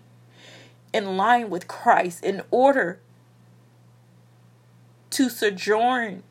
[0.92, 3.00] in line with Christ in order
[5.10, 6.22] to sojourn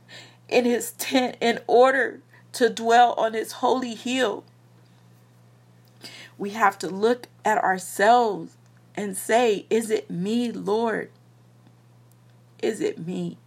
[0.47, 2.21] in his tent, in order
[2.53, 4.43] to dwell on his holy hill.
[6.39, 8.57] We have to look at ourselves
[8.95, 11.11] and say, Is it me, Lord?
[12.63, 13.37] Is it me?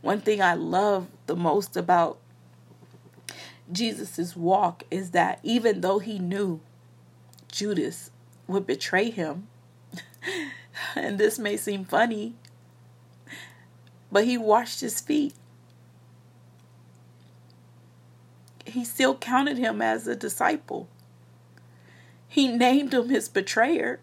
[0.00, 2.18] One thing I love the most about
[3.72, 6.60] Jesus' walk is that even though he knew
[7.50, 8.10] Judas
[8.46, 9.48] would betray him.
[10.94, 12.34] and this may seem funny,
[14.12, 15.34] but he washed his feet.
[18.76, 20.86] He still counted him as a disciple.
[22.28, 24.00] He named him his betrayer.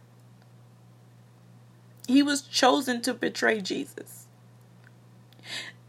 [2.08, 4.26] He was chosen to betray Jesus.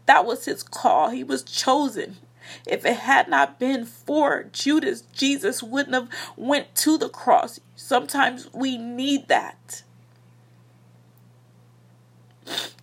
[0.05, 1.09] That was his call.
[1.09, 2.17] He was chosen.
[2.67, 7.59] If it had not been for Judas, Jesus wouldn't have went to the cross.
[7.75, 9.81] Sometimes we need that.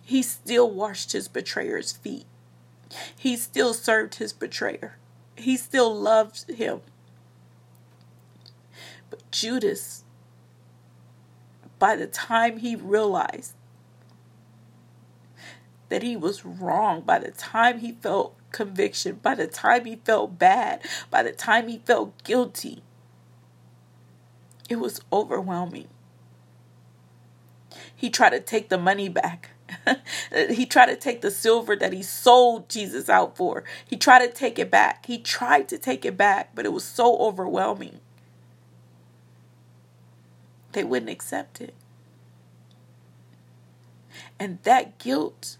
[0.03, 2.25] He still washed his betrayer's feet.
[3.17, 4.97] He still served his betrayer.
[5.35, 6.81] He still loved him.
[9.09, 10.03] But Judas,
[11.79, 13.53] by the time he realized
[15.89, 20.39] that he was wrong, by the time he felt conviction, by the time he felt
[20.39, 22.83] bad, by the time he felt guilty,
[24.69, 25.87] it was overwhelming.
[27.95, 29.51] He tried to take the money back.
[30.49, 33.63] he tried to take the silver that he sold Jesus out for.
[33.85, 35.05] He tried to take it back.
[35.05, 37.99] He tried to take it back, but it was so overwhelming.
[40.71, 41.73] They wouldn't accept it.
[44.39, 45.57] And that guilt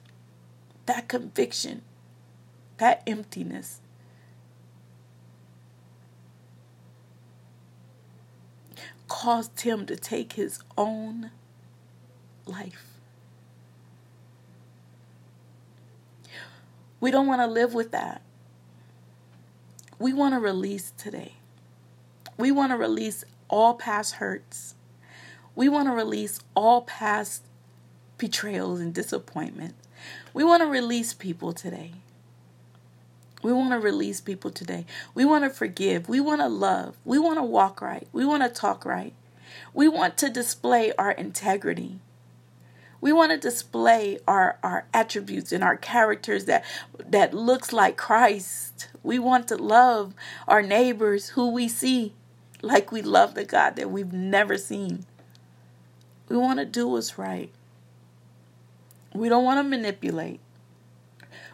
[0.86, 1.82] that conviction,
[2.78, 3.80] that emptiness.
[9.07, 11.30] caused him to take his own
[12.47, 12.93] life.
[17.04, 18.22] We don't want to live with that.
[19.99, 21.34] We want to release today.
[22.38, 24.76] We want to release all past hurts.
[25.54, 27.43] We want to release all past
[28.18, 29.86] betrayals and disappointments.
[30.34, 31.91] We want to release people today.
[33.43, 34.86] We want to release people today.
[35.14, 36.08] We want to forgive.
[36.08, 36.95] We want to love.
[37.04, 38.08] We want to walk right.
[38.14, 39.14] We want to talk right.
[39.74, 41.99] We want to display our integrity.
[43.04, 46.64] We want to display our, our attributes and our characters that
[47.06, 48.88] that looks like Christ.
[49.04, 50.14] We want to love
[50.47, 52.14] our neighbors who we see
[52.62, 55.06] like we love the God that we've never seen.
[56.30, 57.51] We want to do what's right.
[59.14, 60.39] We don't want to manipulate.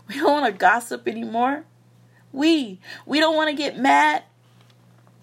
[0.08, 1.64] We don't want to gossip anymore.
[2.32, 4.22] We we don't want to get mad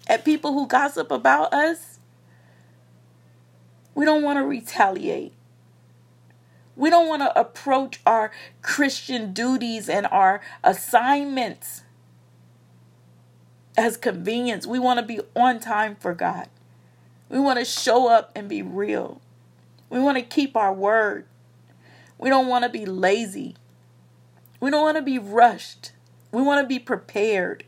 [0.07, 1.99] at people who gossip about us.
[3.95, 5.36] We don't want to retaliate.
[6.77, 11.81] We don't want to approach our Christian duties and our assignments
[13.75, 14.67] as convenience.
[14.67, 16.49] We want to be on time for God.
[17.29, 19.19] We want to show up and be real.
[19.89, 21.25] We want to keep our word.
[22.19, 23.55] We don't want to be lazy.
[24.59, 25.93] We don't want to be rushed.
[26.31, 27.63] We want to be prepared.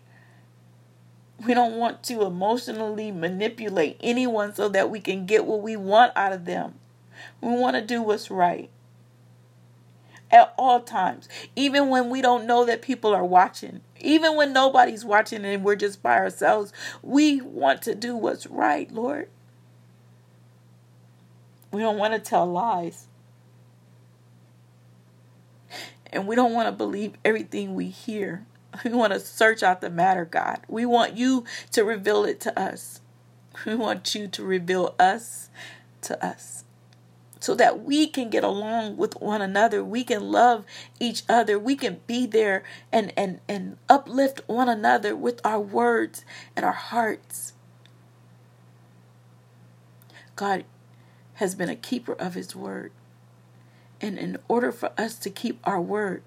[1.43, 6.13] We don't want to emotionally manipulate anyone so that we can get what we want
[6.15, 6.75] out of them.
[7.41, 8.69] We want to do what's right
[10.31, 15.03] at all times, even when we don't know that people are watching, even when nobody's
[15.03, 16.71] watching and we're just by ourselves.
[17.01, 19.29] We want to do what's right, Lord.
[21.71, 23.07] We don't want to tell lies.
[26.11, 28.45] And we don't want to believe everything we hear.
[28.85, 30.59] We want to search out the matter, God.
[30.67, 33.01] We want you to reveal it to us.
[33.65, 35.49] We want you to reveal us
[36.03, 36.63] to us
[37.39, 39.83] so that we can get along with one another.
[39.83, 40.65] We can love
[40.99, 41.57] each other.
[41.57, 46.25] We can be there and, and, and uplift one another with our words
[46.55, 47.53] and our hearts.
[50.35, 50.65] God
[51.35, 52.91] has been a keeper of his word.
[54.01, 56.23] And in order for us to keep our word,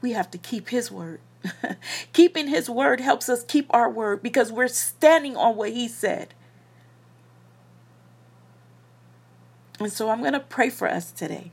[0.00, 1.20] we have to keep His word.
[2.12, 6.34] Keeping His word helps us keep our word because we're standing on what He said.
[9.84, 11.50] And so I'm going to pray for us today.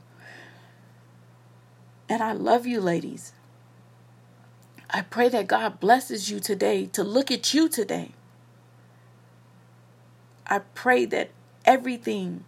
[2.08, 3.34] And I love you, ladies.
[4.88, 8.12] I pray that God blesses you today to look at you today.
[10.46, 11.28] I pray that
[11.66, 12.44] everything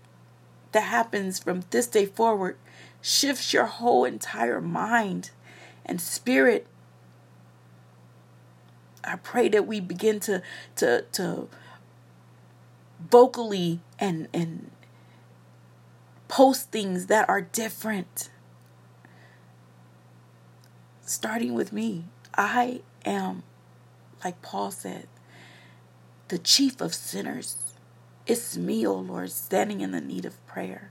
[0.72, 2.56] that happens from this day forward
[3.02, 5.32] shifts your whole entire mind
[5.84, 6.66] and spirit.
[9.04, 10.40] I pray that we begin to
[10.76, 11.48] to to
[13.10, 14.70] vocally and and
[16.34, 18.28] post things that are different.
[21.02, 22.06] Starting with me,
[22.36, 23.44] I am
[24.24, 25.06] like Paul said,
[26.26, 27.56] the chief of sinners.
[28.26, 30.90] It's me, O oh Lord, standing in the need of prayer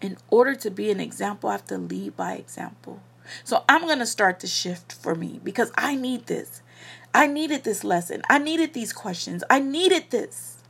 [0.00, 3.02] in order to be an example, I have to lead by example.
[3.44, 6.62] So I'm going to start to shift for me because I need this.
[7.12, 8.22] I needed this lesson.
[8.30, 9.44] I needed these questions.
[9.50, 10.62] I needed this.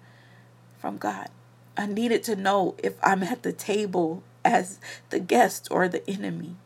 [0.78, 1.28] from God.
[1.76, 6.56] I needed to know if I'm at the table as the guest or the enemy.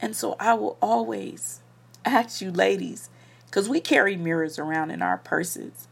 [0.00, 1.60] And so I will always
[2.04, 3.08] ask you, ladies,
[3.46, 5.86] because we carry mirrors around in our purses.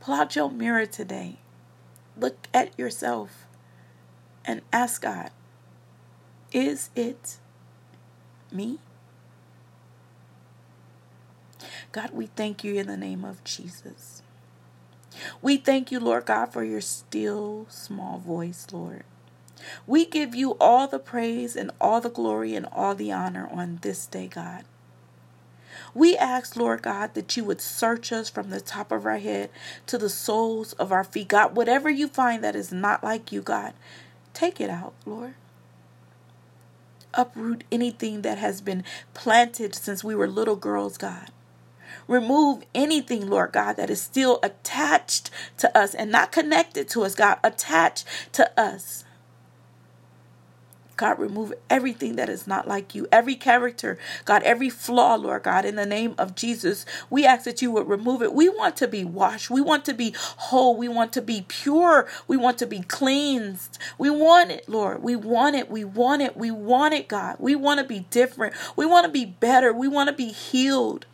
[0.00, 1.38] Pull out your mirror today.
[2.16, 3.44] Look at yourself
[4.44, 5.30] and ask God,
[6.52, 7.38] is it
[8.52, 8.78] me?
[11.96, 14.20] God, we thank you in the name of Jesus.
[15.40, 19.04] We thank you, Lord God, for your still small voice, Lord.
[19.86, 23.78] We give you all the praise and all the glory and all the honor on
[23.80, 24.64] this day, God.
[25.94, 29.48] We ask, Lord God, that you would search us from the top of our head
[29.86, 31.28] to the soles of our feet.
[31.28, 33.72] God, whatever you find that is not like you, God,
[34.34, 35.32] take it out, Lord.
[37.14, 38.84] Uproot anything that has been
[39.14, 41.30] planted since we were little girls, God.
[42.08, 47.14] Remove anything, Lord God, that is still attached to us and not connected to us,
[47.14, 49.04] God, attached to us.
[50.96, 55.64] God, remove everything that is not like you, every character, God, every flaw, Lord God,
[55.64, 56.86] in the name of Jesus.
[57.10, 58.32] We ask that you would remove it.
[58.32, 59.50] We want to be washed.
[59.50, 60.76] We want to be whole.
[60.76, 62.08] We want to be pure.
[62.26, 63.78] We want to be cleansed.
[63.98, 65.02] We want it, Lord.
[65.02, 65.70] We want it.
[65.70, 66.36] We want it.
[66.36, 67.36] We want it, God.
[67.38, 68.54] We want to be different.
[68.74, 69.72] We want to be better.
[69.72, 71.06] We want to be healed.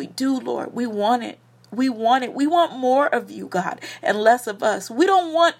[0.00, 0.72] We do, Lord.
[0.72, 1.38] We want it.
[1.70, 2.32] We want it.
[2.32, 4.90] We want more of you, God, and less of us.
[4.90, 5.56] We don't want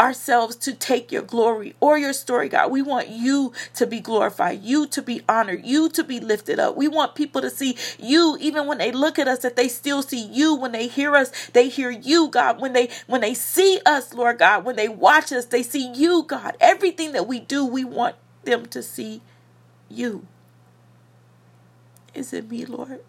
[0.00, 2.72] ourselves to take your glory or your story, God.
[2.72, 6.76] We want you to be glorified, you to be honored, you to be lifted up.
[6.76, 10.02] We want people to see you even when they look at us that they still
[10.02, 10.56] see you.
[10.56, 12.60] When they hear us, they hear you, God.
[12.60, 16.24] When they when they see us, Lord God, when they watch us, they see you,
[16.24, 16.56] God.
[16.60, 19.22] Everything that we do, we want them to see
[19.88, 20.26] you.
[22.12, 23.02] Is it me, Lord?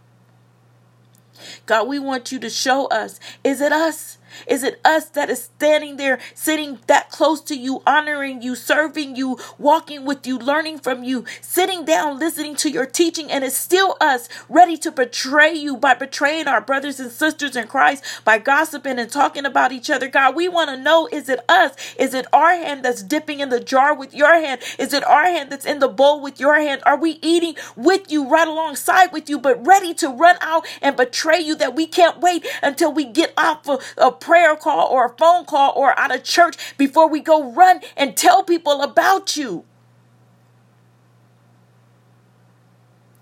[1.65, 3.19] God, we want you to show us.
[3.43, 4.17] Is it us?
[4.47, 9.15] Is it us that is standing there, sitting that close to you, honoring you, serving
[9.15, 13.55] you, walking with you, learning from you, sitting down, listening to your teaching, and it's
[13.57, 18.37] still us ready to betray you by betraying our brothers and sisters in Christ, by
[18.37, 20.07] gossiping and talking about each other?
[20.07, 21.73] God, we want to know is it us?
[21.97, 24.61] Is it our hand that's dipping in the jar with your hand?
[24.79, 26.81] Is it our hand that's in the bowl with your hand?
[26.85, 30.95] Are we eating with you, right alongside with you, but ready to run out and
[30.95, 35.07] betray you that we can't wait until we get off of, of prayer call or
[35.07, 39.35] a phone call or out of church before we go run and tell people about
[39.35, 39.65] you?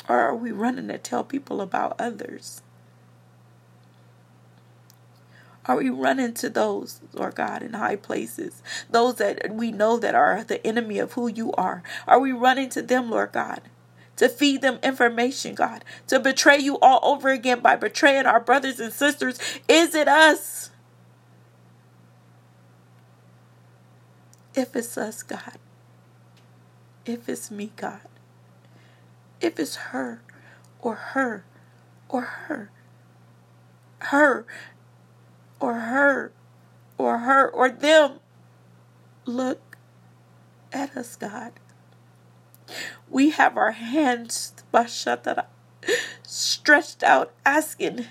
[0.08, 2.62] Or are we running to tell people about others?
[5.66, 8.64] Are we running to those, Lord God, in high places?
[8.90, 11.84] Those that we know that are the enemy of who you are.
[12.08, 13.62] Are we running to them, Lord God?
[14.18, 15.86] To feed them information, God.
[16.08, 19.40] To betray you all over again by betraying our brothers and sisters.
[19.70, 20.71] Is it us?
[24.54, 25.58] If it's us, God.
[27.06, 28.02] If it's me, God.
[29.40, 30.22] If it's her
[30.82, 31.46] or her
[32.10, 32.70] or her.
[34.00, 34.46] Her
[35.60, 36.32] or her
[36.98, 38.20] or her or them.
[39.26, 39.78] Look
[40.74, 41.54] at us, God.
[43.10, 44.54] We have our hands
[46.24, 48.06] stretched out, asking.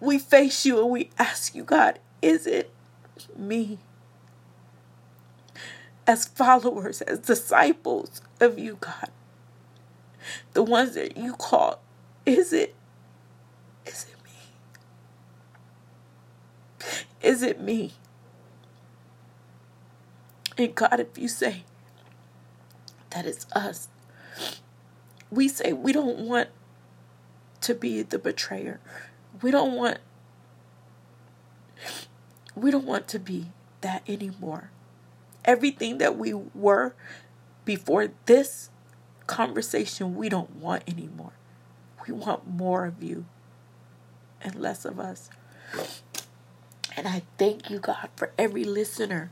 [0.00, 2.70] We face you and we ask you, God, is it
[3.38, 3.78] me
[6.06, 9.10] as followers, as disciples of you, God.
[10.52, 11.80] The ones that you call,
[12.26, 12.74] is it,
[13.86, 14.32] is it me?
[17.22, 17.92] Is it me?
[20.58, 21.64] And God, if you say
[23.10, 23.88] that it's us,
[25.30, 26.50] we say we don't want
[27.62, 28.80] to be the betrayer.
[29.40, 29.98] We don't want
[32.54, 33.46] we don't want to be
[33.80, 34.70] that anymore.
[35.44, 36.94] Everything that we were
[37.64, 38.70] before this
[39.26, 41.32] conversation, we don't want anymore.
[42.06, 43.26] We want more of you
[44.40, 45.30] and less of us.
[46.96, 49.30] And I thank you, God, for every listener.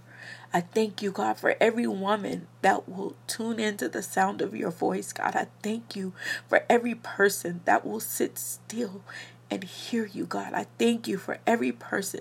[0.53, 4.71] I thank you, God, for every woman that will tune into the sound of your
[4.71, 5.37] voice, God.
[5.37, 6.13] I thank you
[6.49, 9.03] for every person that will sit still
[9.51, 10.55] and hear you, God.
[10.55, 12.21] I thank you for every person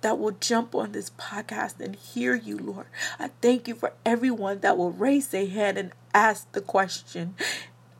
[0.00, 2.86] that will jump on this podcast and hear you, Lord.
[3.18, 7.34] I thank you for everyone that will raise their hand and ask the question.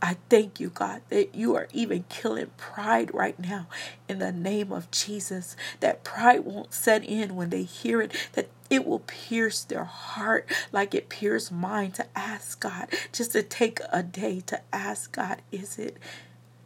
[0.02, 3.66] I thank you, God, that you are even killing pride right now
[4.08, 5.56] in the name of Jesus.
[5.80, 10.50] That pride won't set in when they hear it, that it will pierce their heart
[10.72, 15.42] like it pierced mine to ask God, just to take a day to ask God,
[15.52, 15.98] is it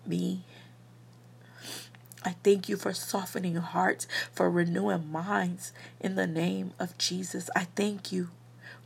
[0.06, 0.44] me.
[2.24, 7.50] I thank you for softening hearts, for renewing minds in the name of Jesus.
[7.54, 8.30] I thank you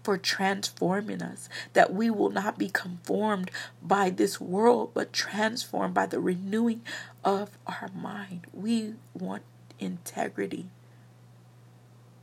[0.02, 3.50] for transforming us, that we will not be conformed
[3.82, 6.82] by this world, but transformed by the renewing
[7.24, 8.46] of our mind.
[8.52, 9.42] We want
[9.78, 10.70] integrity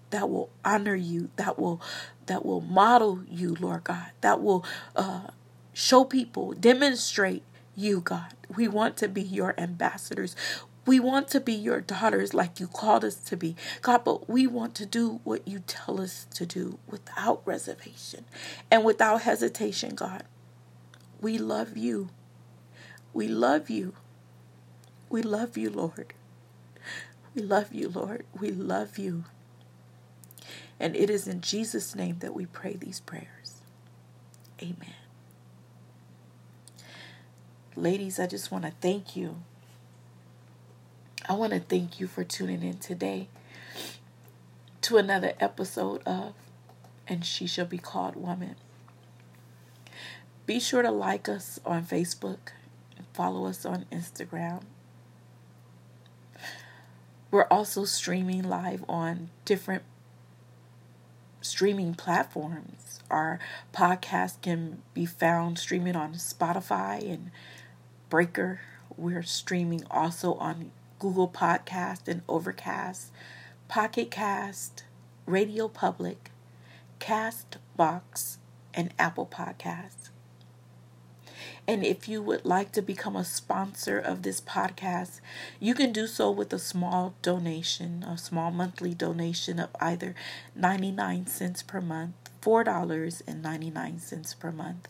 [0.10, 1.82] that will honor you, that will
[2.26, 5.28] that will model you, Lord God, that will uh,
[5.74, 7.44] show people, demonstrate
[7.76, 8.34] you, God.
[8.56, 10.36] We want to be your ambassadors.
[10.86, 13.56] We want to be your daughters like you called us to be.
[13.82, 18.26] God, but we want to do what you tell us to do without reservation
[18.70, 20.24] and without hesitation, God.
[21.22, 22.10] We love you.
[23.14, 23.94] We love you.
[25.10, 26.14] We love you, Lord.
[27.34, 28.26] We love you, Lord.
[28.40, 29.26] We love you.
[30.80, 33.62] And it is in Jesus' name that we pray these prayers.
[34.62, 34.96] Amen.
[37.76, 39.44] Ladies, I just want to thank you
[41.28, 43.30] I want to thank you for tuning in today
[44.82, 46.34] to another episode of
[47.08, 48.56] And She Shall Be Called Woman.
[50.46, 52.52] Be sure to like us on Facebook
[52.96, 54.62] and follow us on Instagram.
[57.32, 59.82] We're also streaming live on different
[61.42, 63.00] streaming platforms.
[63.10, 63.40] Our
[63.74, 67.32] podcast can be found streaming on Spotify and
[68.10, 68.60] Breaker.
[68.96, 73.12] We're streaming also on Google Podcast and Overcast,
[73.68, 74.84] Pocket Cast,
[75.26, 76.32] Radio Public,
[77.00, 78.38] Castbox,
[78.74, 80.10] and Apple Podcasts.
[81.68, 85.20] And if you would like to become a sponsor of this podcast,
[85.60, 90.14] you can do so with a small donation, a small monthly donation of either
[90.56, 94.88] 99 cents per month, $4.99 per month,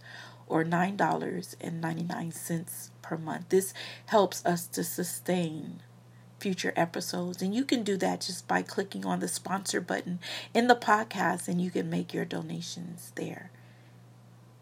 [0.48, 3.50] or $9.99 per month.
[3.50, 3.74] This
[4.08, 5.82] helps us to sustain
[6.40, 7.42] future episodes.
[7.42, 10.20] And you can do that just by clicking on the sponsor button
[10.54, 13.52] in the podcast and you can make your donations there.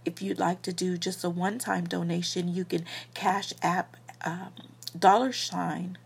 [0.06, 4.52] If you'd like to do just a one time donation, you can cash app um,
[4.98, 5.98] dollar sign.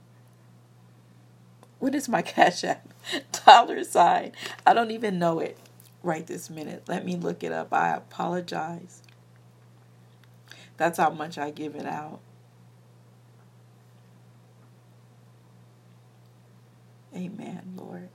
[1.79, 2.87] What is my cash app?
[3.45, 4.33] dollar sign.
[4.65, 5.57] I don't even know it
[6.03, 6.83] right this minute.
[6.87, 7.73] Let me look it up.
[7.73, 9.01] I apologize.
[10.77, 12.19] That's how much I give it out.
[17.17, 18.09] Amen, Lord.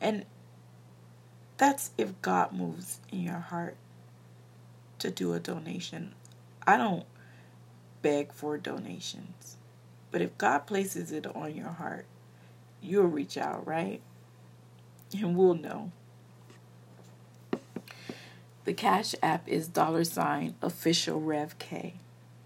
[0.00, 0.24] And
[1.58, 3.76] that's if God moves in your heart
[5.00, 6.14] to do a donation.
[6.66, 7.04] I don't
[8.00, 9.56] beg for donations.
[10.10, 12.06] But if God places it on your heart,
[12.80, 14.00] you'll reach out, right?
[15.12, 15.92] And we'll know.
[18.64, 21.94] The Cash App is dollar sign official Rev K.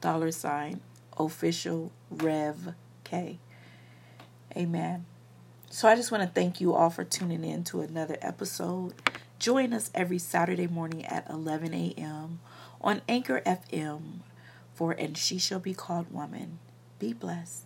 [0.01, 0.81] Dollar sign
[1.17, 2.75] official Rev
[3.05, 3.39] K.
[4.57, 5.07] Amen.
[5.71, 8.95] So I just want to thank you all for tuning in to another episode.
[9.41, 12.39] Join us every Saturday morning at 11 a.m.
[12.81, 14.21] on Anchor FM
[14.73, 16.61] for And She Shall Be Called Woman.
[17.01, 17.64] Be blessed.